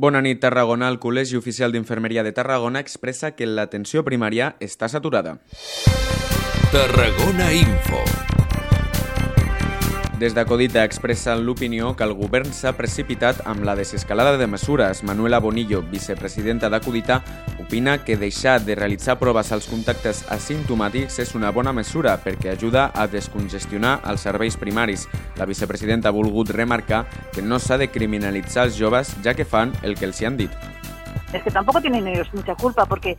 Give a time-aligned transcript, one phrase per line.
[0.00, 0.88] Bona nit, Tarragona.
[0.88, 5.36] El Col·legi Oficial d'Infermeria de Tarragona expressa que l'atenció primària està saturada.
[6.72, 8.39] Tarragona Info.
[10.20, 14.98] Des de Codita expressen l'opinió que el govern s'ha precipitat amb la desescalada de mesures.
[15.02, 17.22] Manuela Bonillo, vicepresidenta de Codita,
[17.58, 22.90] opina que deixar de realitzar proves als contactes asimptomàtics és una bona mesura perquè ajuda
[22.92, 25.06] a descongestionar els serveis primaris.
[25.40, 29.72] La vicepresidenta ha volgut remarcar que no s'ha de criminalitzar els joves ja que fan
[29.80, 30.52] el que els hi han dit.
[31.32, 33.16] Es que tampoco tienen ellos mucha culpa porque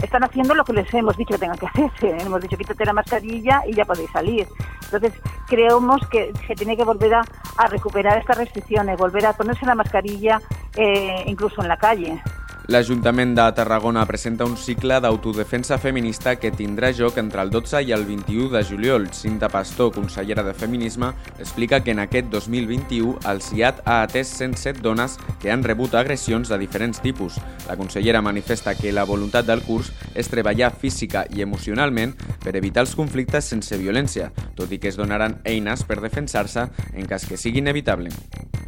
[0.00, 1.90] están haciendo lo que les hemos dicho que tengan que hacer.
[2.20, 4.46] Hemos dicho quítate la mascarilla y ya podéis salir.
[4.92, 7.24] Entonces, creemos que se tiene que volver a,
[7.68, 10.40] recuperar estas restricciones, volver a ponerse la mascarilla
[10.76, 12.22] eh, incluso en la calle.
[12.68, 17.94] L'Ajuntament de Tarragona presenta un cicle d'autodefensa feminista que tindrà joc entre el 12 i
[17.96, 19.08] el 21 de juliol.
[19.16, 24.84] Cinta Pastor, consellera de Feminisme, explica que en aquest 2021 el CIAT ha atès 107
[24.84, 27.40] dones que han rebut agressions de diferents tipus.
[27.66, 32.84] La consellera manifesta que la voluntat del curs és treballar física i emocionalment per evitar
[32.86, 37.40] els conflictes sense violència, tot i que es donaran eines per defensar-se en cas que
[37.40, 38.10] sigui inevitable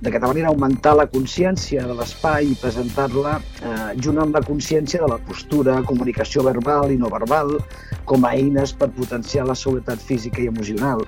[0.00, 5.08] d'aquesta manera augmentar la consciència de l'espai i presentar-la eh, junt amb la consciència de
[5.10, 7.56] la postura, comunicació verbal i no verbal,
[8.06, 11.02] com a eines per potenciar la seguretat física i emocional,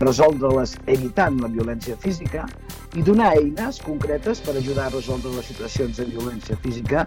[0.00, 2.46] resoldre-les evitant la violència física
[2.94, 7.04] i donar eines concretes per ajudar a resoldre les situacions de violència física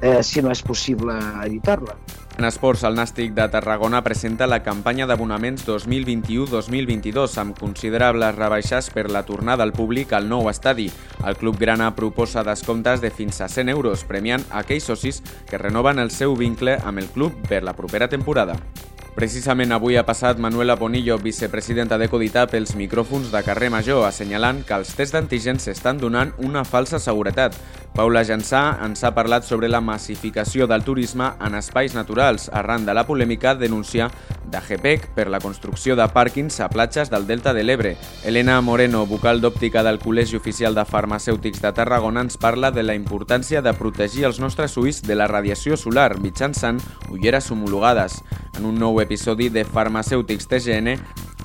[0.00, 1.98] eh, si no és possible evitar-la.
[2.38, 9.08] En esports, el Nàstic de Tarragona presenta la campanya d'abonaments 2021-2022 amb considerables rebaixes per
[9.10, 10.86] la tornada al públic al nou estadi.
[11.26, 15.18] El Club Grana proposa descomptes de fins a 100 euros, premiant aquells socis
[15.50, 18.54] que renoven el seu vincle amb el club per la propera temporada.
[19.18, 24.60] Precisament avui ha passat Manuela Bonillo, vicepresidenta de Codita, pels micròfons de carrer Major, assenyalant
[24.62, 27.56] que els tests d'antígens s'estan donant una falsa seguretat.
[27.98, 32.94] Paula Jansà ens ha parlat sobre la massificació del turisme en espais naturals, arran de
[32.94, 34.12] la polèmica denunciar
[34.48, 37.96] de GPEC per la construcció de pàrquings a platges del Delta de l'Ebre.
[38.24, 42.94] Elena Moreno, vocal d'òptica del Col·legi Oficial de Farmacèutics de Tarragona, ens parla de la
[42.94, 46.78] importància de protegir els nostres ulls de la radiació solar mitjançant
[47.10, 48.22] ulleres homologades.
[48.58, 50.96] En un nou episodi de Farmacèutics TGN,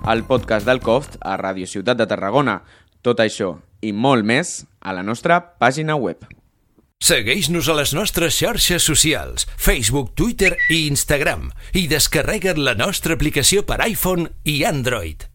[0.10, 2.56] el podcast del COFT a Radio Ciutat de Tarragona.
[3.06, 3.52] Tot això
[3.86, 6.24] i molt més a la nostra pàgina web.
[7.04, 13.62] Segueix-nos a les nostres xarxes socials, Facebook, Twitter i Instagram i descarrega't la nostra aplicació
[13.62, 15.28] per iPhone i Android.